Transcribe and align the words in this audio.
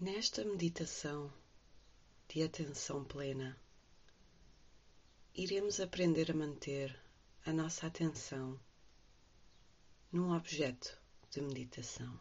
Nesta 0.00 0.44
meditação 0.44 1.28
de 2.28 2.44
atenção 2.44 3.02
plena, 3.04 3.58
iremos 5.34 5.80
aprender 5.80 6.30
a 6.30 6.34
manter 6.34 6.96
a 7.44 7.52
nossa 7.52 7.88
atenção 7.88 8.60
num 10.12 10.32
objeto 10.36 10.96
de 11.32 11.40
meditação, 11.40 12.16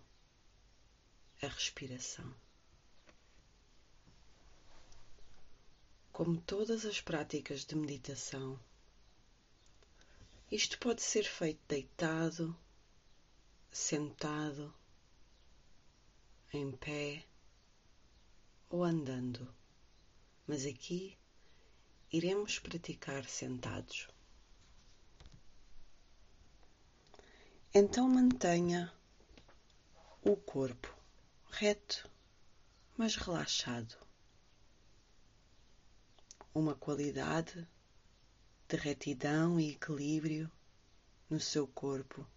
a 1.39 1.45
respiração. 1.45 2.33
Como 6.11 6.41
todas 6.41 6.83
as 6.83 6.99
práticas 6.99 7.63
de 7.63 7.75
meditação, 7.75 8.59
isto 10.51 10.79
pode 10.79 11.03
ser 11.03 11.25
feito 11.25 11.61
deitado, 11.67 12.57
sentado, 13.69 14.73
em 16.51 16.71
pé 16.71 17.23
ou 18.69 18.83
andando, 18.83 19.53
mas 20.45 20.65
aqui 20.65 21.17
iremos 22.11 22.59
praticar 22.59 23.25
sentados. 23.25 24.07
Então 27.73 28.07
mantenha 28.09 28.91
o 30.23 30.35
corpo 30.35 30.97
reto, 31.51 32.09
mas 32.97 33.15
relaxado. 33.15 33.95
Uma 36.53 36.75
qualidade 36.75 37.67
de 38.67 38.75
retidão 38.75 39.59
e 39.59 39.71
equilíbrio 39.71 40.51
no 41.29 41.39
seu 41.39 41.67
corpo 41.67 42.27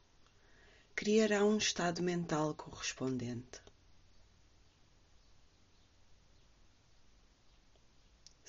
criará 0.94 1.44
um 1.44 1.56
estado 1.56 2.02
mental 2.02 2.54
correspondente. 2.54 3.60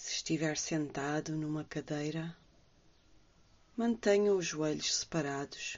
Se 0.04 0.16
estiver 0.16 0.58
sentado 0.58 1.38
numa 1.38 1.64
cadeira, 1.64 2.36
mantenha 3.78 4.34
os 4.34 4.48
joelhos 4.48 4.96
separados 4.96 5.78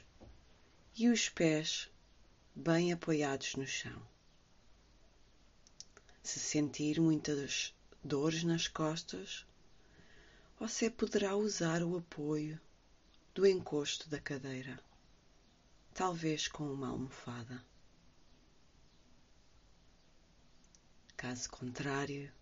e 0.96 1.10
os 1.10 1.28
pés 1.28 1.90
bem 2.54 2.90
apoiados 2.90 3.54
no 3.54 3.66
chão. 3.66 4.02
Se 6.22 6.40
sentir 6.40 6.98
muitas 6.98 7.74
dores 8.02 8.44
nas 8.44 8.66
costas, 8.66 9.44
você 10.58 10.88
poderá 10.88 11.36
usar 11.36 11.82
o 11.82 11.98
apoio 11.98 12.58
do 13.34 13.46
encosto 13.46 14.08
da 14.08 14.18
cadeira, 14.18 14.80
talvez 15.92 16.48
com 16.48 16.64
uma 16.72 16.88
almofada. 16.88 17.62
Caso 21.14 21.50
contrário, 21.50 22.32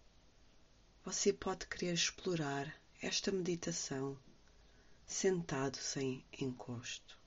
você 1.05 1.33
pode 1.33 1.67
querer 1.67 1.93
explorar 1.93 2.73
esta 3.01 3.33
meditação 3.33 4.17
sentado 5.05 5.77
sem 5.77 6.25
encosto. 6.41 7.19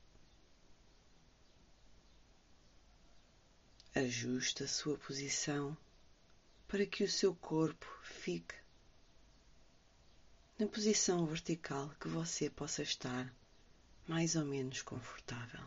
Ajuste 3.94 4.64
a 4.64 4.68
sua 4.68 4.98
posição 4.98 5.78
para 6.68 6.86
que 6.86 7.04
o 7.04 7.10
seu 7.10 7.36
corpo 7.36 7.86
fique 8.04 8.56
na 10.58 10.68
posição 10.68 11.26
vertical 11.26 11.94
que 12.00 12.08
você 12.08 12.50
possa 12.50 12.82
estar 12.82 13.34
mais 14.08 14.36
ou 14.36 14.46
menos 14.46 14.82
confortável. 14.82 15.66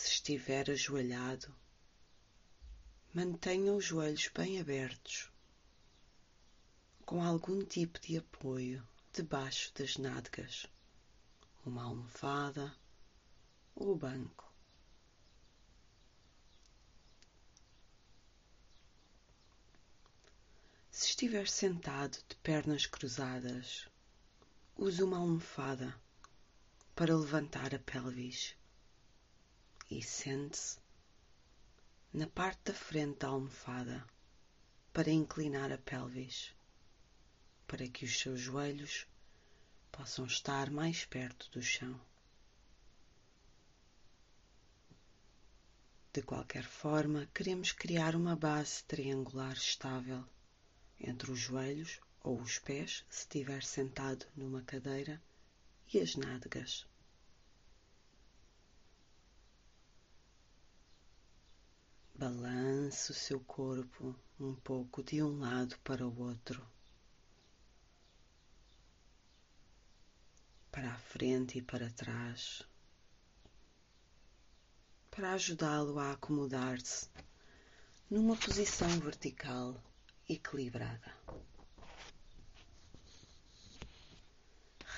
Se 0.00 0.12
estiver 0.12 0.70
ajoelhado, 0.70 1.52
mantenha 3.12 3.72
os 3.72 3.84
joelhos 3.84 4.28
bem 4.28 4.60
abertos, 4.60 5.28
com 7.04 7.20
algum 7.22 7.64
tipo 7.64 7.98
de 7.98 8.16
apoio 8.16 8.86
debaixo 9.12 9.74
das 9.74 9.96
nádegas, 9.96 10.66
uma 11.66 11.82
almofada 11.82 12.72
ou 13.74 13.96
banco. 13.96 14.50
Se 20.92 21.08
estiver 21.08 21.48
sentado 21.48 22.18
de 22.28 22.36
pernas 22.36 22.86
cruzadas, 22.86 23.88
use 24.76 25.02
uma 25.02 25.18
almofada 25.18 26.00
para 26.94 27.16
levantar 27.16 27.74
a 27.74 27.80
pelvis 27.80 28.57
e 29.90 30.02
sente-se 30.02 30.78
na 32.12 32.26
parte 32.26 32.72
da 32.72 32.74
frente 32.74 33.18
da 33.18 33.28
almofada 33.28 34.06
para 34.92 35.10
inclinar 35.10 35.72
a 35.72 35.78
pelvis, 35.78 36.54
para 37.66 37.86
que 37.88 38.04
os 38.04 38.18
seus 38.18 38.40
joelhos 38.40 39.06
possam 39.92 40.26
estar 40.26 40.70
mais 40.70 41.04
perto 41.04 41.50
do 41.50 41.62
chão. 41.62 42.00
De 46.12 46.22
qualquer 46.22 46.64
forma, 46.64 47.28
queremos 47.34 47.72
criar 47.72 48.16
uma 48.16 48.34
base 48.34 48.82
triangular 48.84 49.52
estável 49.52 50.24
entre 50.98 51.30
os 51.30 51.38
joelhos 51.38 52.00
ou 52.20 52.40
os 52.40 52.58
pés, 52.58 53.04
se 53.08 53.20
estiver 53.20 53.62
sentado 53.62 54.26
numa 54.34 54.62
cadeira, 54.62 55.22
e 55.92 56.00
as 56.00 56.16
nádegas. 56.16 56.86
Balance 62.18 63.12
o 63.12 63.14
seu 63.14 63.38
corpo 63.38 64.12
um 64.40 64.52
pouco 64.52 65.04
de 65.04 65.22
um 65.22 65.38
lado 65.38 65.78
para 65.84 66.04
o 66.04 66.20
outro, 66.20 66.60
para 70.72 70.90
a 70.90 70.98
frente 70.98 71.58
e 71.58 71.62
para 71.62 71.88
trás, 71.90 72.64
para 75.12 75.34
ajudá-lo 75.34 75.96
a 76.00 76.10
acomodar-se 76.10 77.08
numa 78.10 78.36
posição 78.36 78.88
vertical 78.98 79.80
equilibrada. 80.28 81.14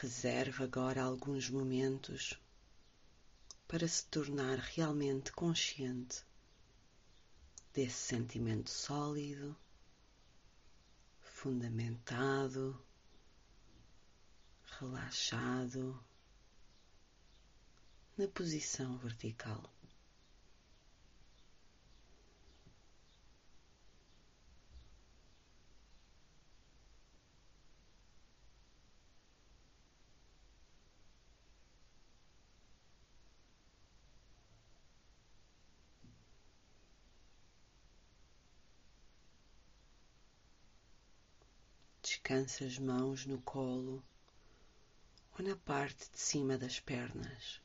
Reserve 0.01 0.65
agora 0.65 1.03
alguns 1.03 1.51
momentos 1.51 2.41
para 3.69 3.87
se 3.87 4.07
tornar 4.07 4.57
realmente 4.57 5.31
consciente 5.33 6.30
desse 7.73 7.97
sentimento 7.97 8.69
sólido, 8.71 9.57
fundamentado, 11.21 12.81
relaxado 14.79 16.03
na 18.17 18.29
posição 18.29 18.97
vertical. 18.99 19.63
Descanse 42.31 42.63
as 42.63 42.79
mãos 42.79 43.27
no 43.27 43.43
colo 43.43 44.01
ou 45.37 45.45
na 45.45 45.57
parte 45.57 46.09
de 46.13 46.21
cima 46.21 46.57
das 46.57 46.79
pernas, 46.79 47.61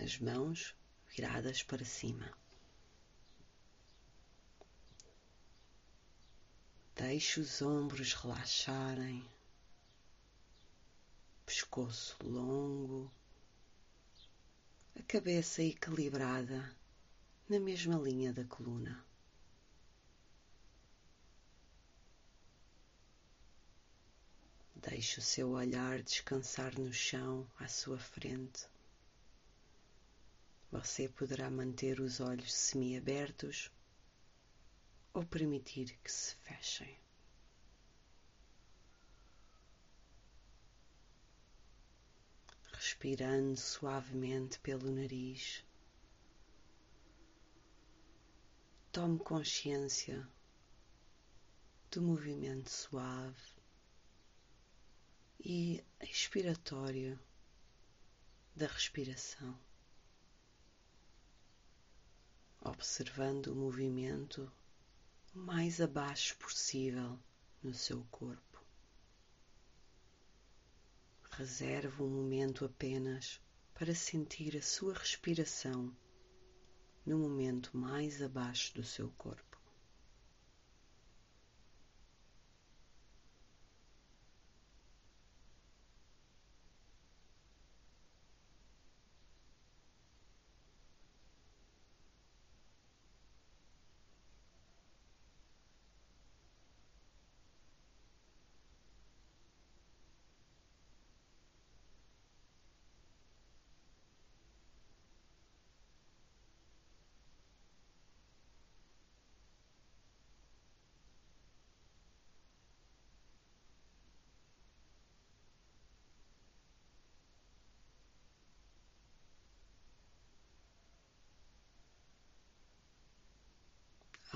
as 0.00 0.18
mãos 0.18 0.74
viradas 1.14 1.62
para 1.62 1.84
cima. 1.84 2.32
Deixe 6.94 7.38
os 7.38 7.60
ombros 7.60 8.14
relaxarem, 8.14 9.22
pescoço 11.44 12.16
longo, 12.24 13.12
a 14.98 15.02
cabeça 15.02 15.62
equilibrada 15.62 16.74
na 17.50 17.60
mesma 17.60 17.98
linha 17.98 18.32
da 18.32 18.46
coluna. 18.46 19.05
Deixe 24.76 25.18
o 25.18 25.22
seu 25.22 25.50
olhar 25.50 26.02
descansar 26.02 26.78
no 26.78 26.92
chão 26.92 27.50
à 27.58 27.66
sua 27.66 27.98
frente. 27.98 28.68
Você 30.70 31.08
poderá 31.08 31.50
manter 31.50 31.98
os 31.98 32.20
olhos 32.20 32.52
semiabertos 32.52 33.70
ou 35.14 35.24
permitir 35.24 35.98
que 36.04 36.12
se 36.12 36.34
fechem. 36.36 36.98
respirando 42.86 43.56
suavemente 43.56 44.60
pelo 44.60 44.90
nariz. 44.90 45.64
Tome 48.92 49.18
consciência 49.18 50.28
do 51.90 52.02
movimento 52.02 52.70
suave 52.70 53.55
e 55.40 55.84
expiratório 56.00 57.18
da 58.54 58.66
respiração, 58.66 59.58
observando 62.60 63.48
o 63.48 63.54
movimento 63.54 64.50
o 65.34 65.38
mais 65.38 65.80
abaixo 65.80 66.36
possível 66.38 67.18
no 67.62 67.74
seu 67.74 68.02
corpo. 68.10 68.64
Reserve 71.30 72.02
um 72.02 72.08
momento 72.08 72.64
apenas 72.64 73.40
para 73.74 73.94
sentir 73.94 74.56
a 74.56 74.62
sua 74.62 74.94
respiração 74.94 75.94
no 77.04 77.18
momento 77.18 77.76
mais 77.76 78.22
abaixo 78.22 78.74
do 78.74 78.82
seu 78.82 79.10
corpo. 79.10 79.45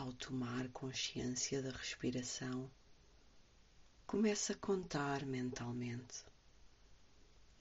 Ao 0.00 0.14
tomar 0.14 0.66
consciência 0.70 1.60
da 1.60 1.70
respiração, 1.70 2.70
comece 4.06 4.52
a 4.52 4.56
contar 4.56 5.26
mentalmente. 5.26 6.24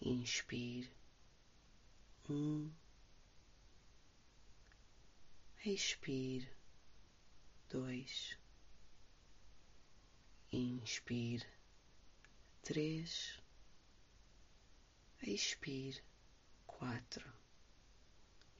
Inspire. 0.01 0.89
Um. 2.29 2.71
Expire. 5.65 6.49
Dois. 7.67 8.37
Inspire. 10.53 11.45
Três. 12.63 13.37
Expire. 15.21 16.01
Quatro. 16.65 17.33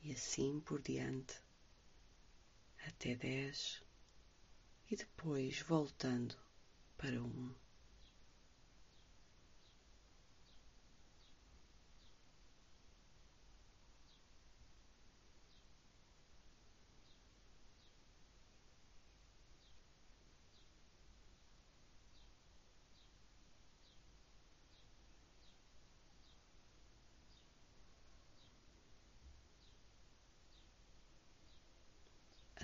E 0.04 0.12
assim 0.12 0.60
por 0.60 0.82
diante 0.82 1.42
até 2.88 3.16
dez 3.16 3.84
e 4.90 4.96
depois 4.96 5.60
voltando 5.62 6.36
para 6.98 7.22
um. 7.22 7.54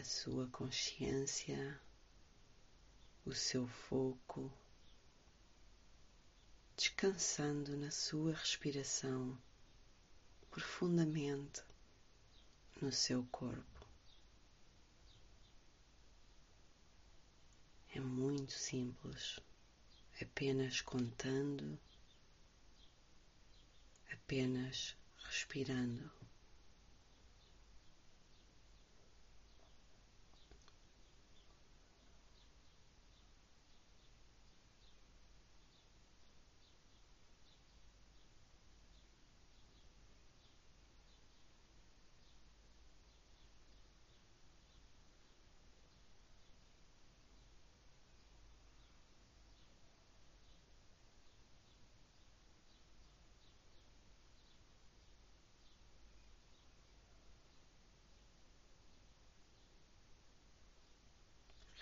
Sua 0.06 0.48
consciência, 0.50 1.82
o 3.26 3.34
seu 3.34 3.68
foco, 3.68 4.54
descansando 6.78 7.76
na 7.76 7.90
sua 7.90 8.34
respiração 8.34 9.36
profundamente 10.52 11.64
no 12.80 12.92
seu 12.92 13.26
corpo. 13.32 13.88
É 17.96 18.00
muito 18.00 18.52
simples, 18.52 19.40
apenas 20.22 20.82
contando, 20.82 21.80
apenas 24.12 24.96
respirando. 25.18 26.25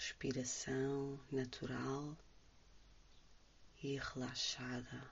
Respiração 0.04 1.18
natural 1.32 2.18
e 3.82 3.98
relaxada, 3.98 5.10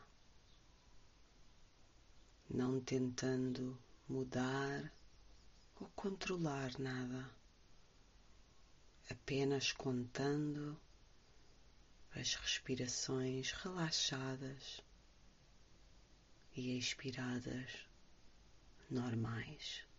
não 2.50 2.82
tentando 2.82 3.80
mudar 4.06 4.92
ou 5.80 5.88
controlar 5.96 6.78
nada, 6.78 7.34
apenas 9.10 9.72
contando 9.72 10.78
as 12.14 12.36
respirações 12.36 13.54
relaxadas 13.54 14.82
e 16.54 16.78
expiradas 16.78 17.88
normais. 18.90 19.90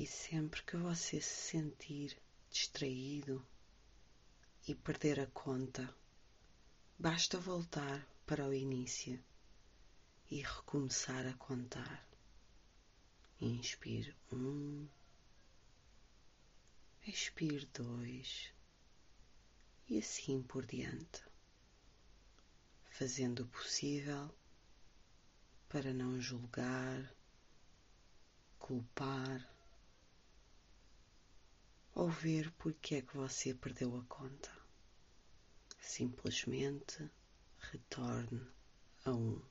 E 0.00 0.06
sempre 0.06 0.62
que 0.62 0.76
você 0.76 1.20
se 1.20 1.50
sentir 1.50 2.22
distraído 2.48 3.44
e 4.68 4.72
perder 4.72 5.18
a 5.18 5.26
conta, 5.26 5.92
basta 6.96 7.36
voltar 7.36 8.06
para 8.24 8.46
o 8.46 8.54
início 8.54 9.20
e 10.30 10.40
recomeçar 10.40 11.26
a 11.26 11.34
contar. 11.34 12.08
Inspire 13.40 14.14
um, 14.30 14.86
expire 17.04 17.66
dois 17.74 18.54
e 19.88 19.98
assim 19.98 20.44
por 20.44 20.64
diante, 20.64 21.24
fazendo 22.88 23.42
o 23.42 23.48
possível 23.48 24.32
para 25.68 25.92
não 25.92 26.20
julgar, 26.20 27.12
culpar 28.60 29.57
ao 31.98 32.08
ver 32.08 32.52
porque 32.52 32.94
é 32.94 33.02
que 33.02 33.16
você 33.16 33.52
perdeu 33.52 33.96
a 33.96 34.04
conta. 34.04 34.52
Simplesmente 35.80 37.10
retorne 37.58 38.46
a 39.04 39.10
um. 39.10 39.42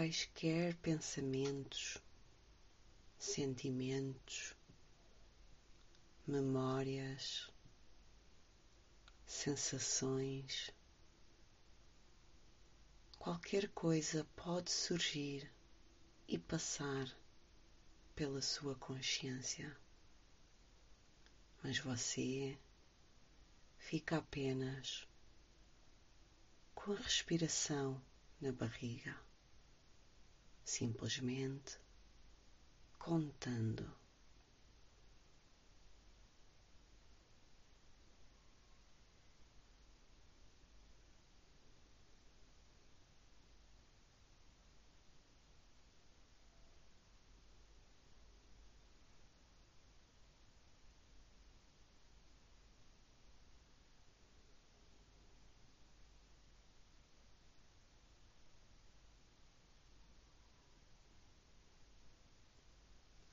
Quaisquer 0.00 0.74
pensamentos, 0.76 1.98
sentimentos, 3.18 4.54
memórias, 6.26 7.50
sensações, 9.26 10.70
qualquer 13.18 13.68
coisa 13.68 14.26
pode 14.34 14.70
surgir 14.70 15.52
e 16.26 16.38
passar 16.38 17.14
pela 18.16 18.40
sua 18.40 18.74
consciência, 18.76 19.76
mas 21.62 21.78
você 21.78 22.58
fica 23.76 24.16
apenas 24.16 25.06
com 26.74 26.92
a 26.94 26.96
respiração 26.96 28.00
na 28.40 28.50
barriga 28.50 29.14
simplesmente 30.70 31.80
contando. 32.96 33.99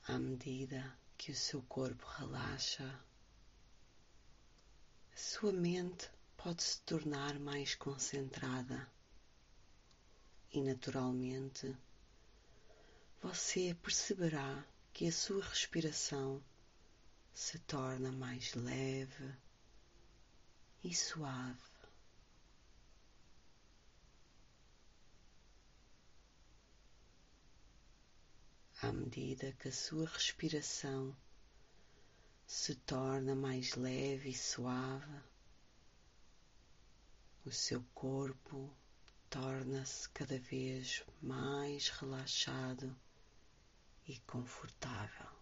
À 0.08 0.18
medida 0.18 0.98
que 1.18 1.30
o 1.32 1.36
seu 1.36 1.60
corpo 1.64 2.06
relaxa, 2.06 2.98
a 5.12 5.16
sua 5.16 5.52
mente 5.52 6.10
pode 6.34 6.62
se 6.62 6.80
tornar 6.80 7.38
mais 7.38 7.74
concentrada 7.74 8.90
e, 10.50 10.62
naturalmente, 10.62 11.76
você 13.20 13.74
perceberá 13.82 14.64
que 14.94 15.06
a 15.06 15.12
sua 15.12 15.44
respiração 15.44 16.42
se 17.34 17.58
torna 17.58 18.10
mais 18.10 18.54
leve 18.54 19.36
e 20.82 20.94
suave. 20.94 21.67
À 28.80 28.92
medida 28.92 29.52
que 29.58 29.68
a 29.68 29.72
sua 29.72 30.06
respiração 30.06 31.16
se 32.46 32.76
torna 32.76 33.34
mais 33.34 33.74
leve 33.74 34.30
e 34.30 34.34
suave, 34.34 35.20
o 37.44 37.50
seu 37.50 37.82
corpo 37.92 38.72
torna-se 39.28 40.08
cada 40.10 40.38
vez 40.38 41.02
mais 41.20 41.88
relaxado 41.88 42.96
e 44.06 44.16
confortável. 44.20 45.38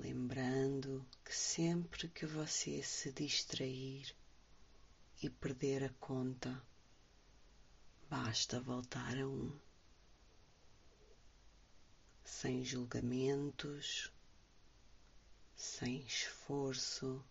lembrando 0.00 1.04
que 1.24 1.34
sempre 2.00 2.08
que 2.08 2.24
você 2.24 2.82
se 2.82 3.12
distrair 3.12 4.16
e 5.22 5.28
perder 5.28 5.84
a 5.84 5.90
conta, 6.00 6.62
basta 8.08 8.58
voltar 8.58 9.18
a 9.18 9.28
um, 9.28 9.60
sem 12.24 12.64
julgamentos, 12.64 14.10
sem 15.54 16.00
esforço, 16.06 17.22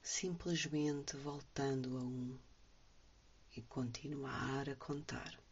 simplesmente 0.00 1.16
voltando 1.16 1.98
a 1.98 2.02
um 2.02 2.38
e 3.56 3.62
continuar 3.62 4.68
a 4.68 4.76
contar. 4.76 5.47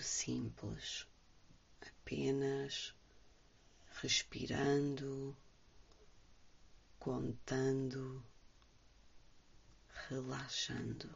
Muito 0.00 0.02
simples, 0.02 1.06
apenas 1.82 2.94
respirando, 4.00 5.36
contando, 6.98 8.24
relaxando. 10.08 11.14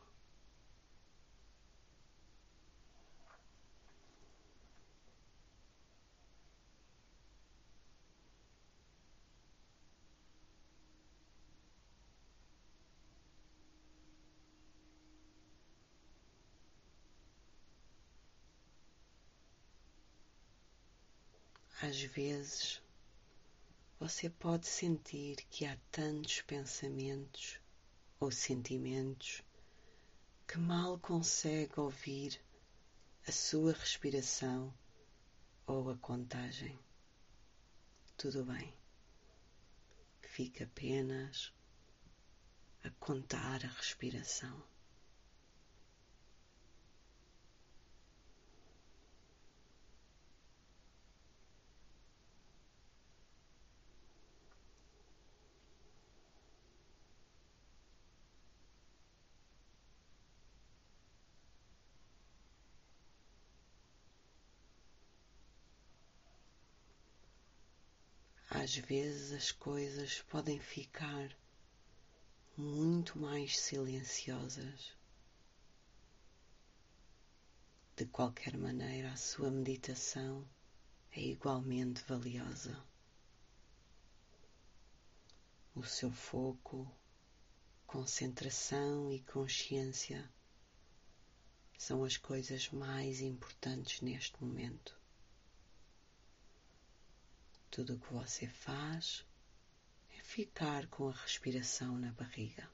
Às 21.94 22.02
vezes 22.02 22.82
você 24.00 24.28
pode 24.28 24.66
sentir 24.66 25.36
que 25.48 25.64
há 25.64 25.78
tantos 25.92 26.40
pensamentos 26.40 27.60
ou 28.18 28.32
sentimentos 28.32 29.44
que 30.44 30.58
mal 30.58 30.98
consegue 30.98 31.78
ouvir 31.78 32.42
a 33.28 33.30
sua 33.30 33.74
respiração 33.74 34.74
ou 35.68 35.88
a 35.88 35.96
contagem. 35.98 36.76
Tudo 38.16 38.44
bem. 38.44 38.74
Fica 40.20 40.64
apenas 40.64 41.54
a 42.82 42.90
contar 42.98 43.64
a 43.64 43.68
respiração. 43.68 44.60
Às 68.64 68.76
vezes 68.76 69.30
as 69.33 69.52
coisas 69.52 70.23
podem 70.23 70.59
ficar 70.59 71.37
muito 72.56 73.18
mais 73.18 73.59
silenciosas. 73.59 74.97
De 77.94 78.06
qualquer 78.06 78.56
maneira, 78.56 79.12
a 79.12 79.16
sua 79.16 79.50
meditação 79.50 80.49
é 81.12 81.21
igualmente 81.21 82.02
valiosa. 82.09 82.83
O 85.75 85.85
seu 85.85 86.11
foco, 86.11 86.90
concentração 87.87 89.12
e 89.12 89.21
consciência 89.25 90.26
são 91.76 92.02
as 92.02 92.16
coisas 92.16 92.71
mais 92.71 93.21
importantes 93.21 94.00
neste 94.00 94.42
momento. 94.42 95.03
Tudo 97.75 97.95
o 97.95 97.99
que 97.99 98.12
você 98.12 98.47
faz 98.47 99.26
é 100.16 100.23
ficar 100.23 100.87
com 100.87 101.09
a 101.09 101.12
respiração 101.12 101.99
na 101.99 102.12
barriga. 102.12 102.71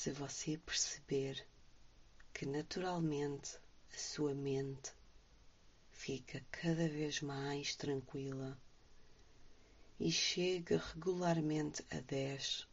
Se 0.00 0.10
você 0.12 0.56
perceber 0.56 1.46
que 2.32 2.46
naturalmente 2.46 3.58
a 3.92 3.98
sua 3.98 4.34
mente 4.34 4.94
fica 5.90 6.42
cada 6.50 6.88
vez 6.88 7.20
mais 7.20 7.76
tranquila 7.76 8.58
e 9.98 10.10
chega 10.10 10.78
regularmente 10.78 11.84
a 11.90 12.00
10 12.00 12.66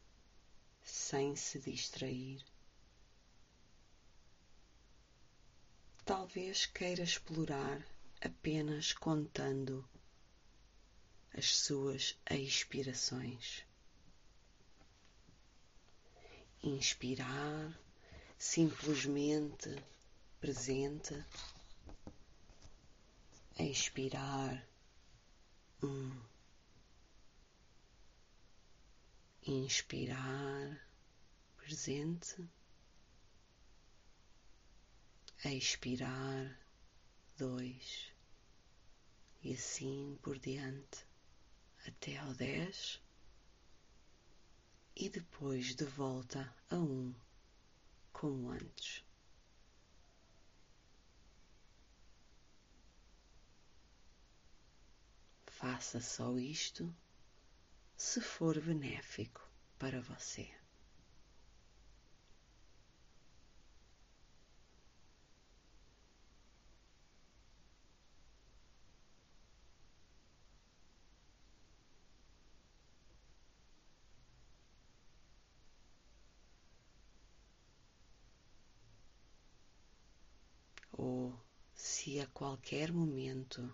sem 0.82 1.36
se 1.36 1.60
distrair. 1.60 2.42
Talvez 6.06 6.66
queira 6.66 7.04
explorar 7.04 7.86
apenas 8.22 8.94
contando 8.94 9.86
as 11.34 11.58
suas 11.58 12.18
expirações 12.32 13.67
inspirar, 16.68 17.80
simplesmente 18.38 19.74
presente, 20.42 21.26
expirar, 23.58 24.68
um, 25.82 26.22
inspirar, 29.46 30.86
presente, 31.56 32.48
expirar, 35.46 36.60
dois, 37.38 38.12
e 39.42 39.54
assim 39.54 40.20
por 40.22 40.38
diante 40.38 41.06
até 41.86 42.18
ao 42.18 42.34
dez 42.34 43.00
e 45.00 45.10
depois 45.10 45.76
de 45.76 45.86
volta 45.86 46.52
a 46.72 46.76
um, 46.76 47.14
como 48.12 48.50
antes. 48.50 49.06
Faça 55.46 56.02
só 56.02 56.36
isto 56.40 56.92
se 57.96 58.20
for 58.20 58.60
benéfico 58.60 59.48
para 59.78 60.02
você. 60.02 60.57
Se 82.18 82.22
a 82.22 82.26
qualquer 82.26 82.92
momento 82.92 83.72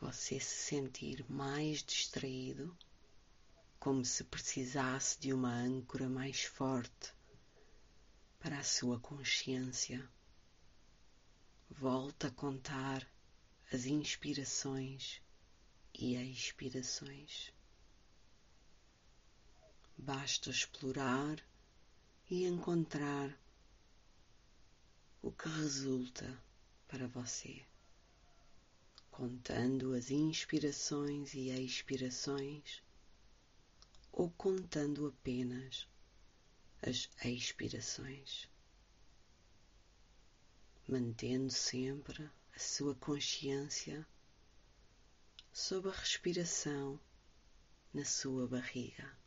você 0.00 0.38
se 0.38 0.54
sentir 0.54 1.28
mais 1.28 1.82
distraído, 1.82 2.78
como 3.80 4.04
se 4.04 4.22
precisasse 4.22 5.18
de 5.18 5.32
uma 5.32 5.52
âncora 5.52 6.08
mais 6.08 6.44
forte 6.44 7.12
para 8.38 8.60
a 8.60 8.62
sua 8.62 9.00
consciência, 9.00 10.08
volta 11.68 12.28
a 12.28 12.30
contar 12.30 13.04
as 13.72 13.86
inspirações 13.86 15.20
e 15.92 16.14
expirações. 16.14 17.52
Basta 19.98 20.50
explorar 20.50 21.36
e 22.30 22.44
encontrar 22.44 23.36
o 25.24 25.32
que 25.32 25.48
resulta 25.48 26.38
para 26.86 27.08
você, 27.08 27.64
contando 29.10 29.94
as 29.94 30.10
inspirações 30.10 31.32
e 31.32 31.48
expirações 31.48 32.82
ou 34.12 34.30
contando 34.32 35.06
apenas 35.06 35.88
as 36.82 37.08
expirações, 37.24 38.50
mantendo 40.86 41.50
sempre 41.50 42.30
a 42.54 42.58
sua 42.58 42.94
consciência 42.94 44.06
sob 45.50 45.88
a 45.88 45.92
respiração 45.92 47.00
na 47.94 48.04
sua 48.04 48.46
barriga. 48.46 49.23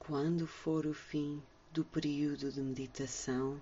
Quando 0.00 0.46
for 0.46 0.86
o 0.86 0.94
fim 0.94 1.40
do 1.70 1.84
período 1.84 2.50
de 2.50 2.60
meditação, 2.60 3.60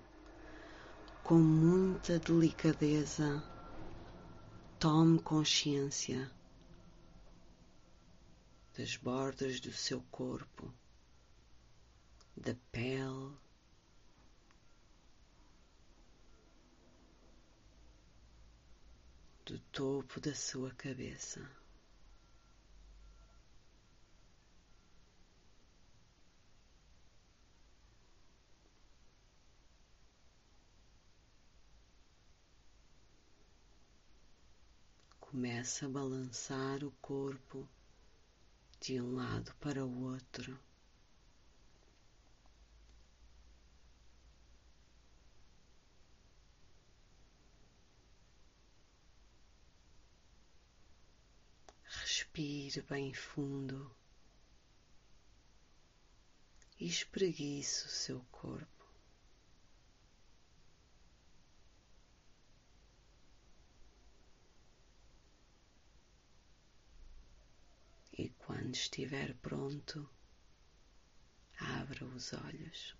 com 1.21 1.35
muita 1.35 2.17
delicadeza, 2.17 3.43
tome 4.79 5.21
consciência 5.21 6.31
das 8.75 8.95
bordas 8.95 9.59
do 9.59 9.71
seu 9.73 10.01
corpo, 10.09 10.73
da 12.35 12.55
pele, 12.71 13.37
do 19.45 19.59
topo 19.71 20.21
da 20.21 20.33
sua 20.33 20.71
cabeça. 20.71 21.58
Começa 35.39 35.85
a 35.85 35.89
balançar 35.89 36.83
o 36.83 36.91
corpo 37.01 37.65
de 38.81 38.99
um 38.99 39.15
lado 39.15 39.55
para 39.61 39.85
o 39.85 40.03
outro. 40.03 40.59
Respire 51.85 52.81
bem 52.81 53.13
fundo 53.13 53.89
e 56.77 56.85
espreguice 56.85 57.85
o 57.85 57.89
seu 57.89 58.19
corpo. 58.29 58.78
E 68.21 68.27
quando 68.37 68.75
estiver 68.75 69.33
pronto, 69.35 70.09
abra 71.57 72.03
os 72.03 72.33
olhos. 72.33 72.93